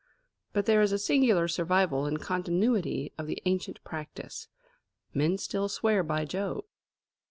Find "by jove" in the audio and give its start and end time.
6.01-6.63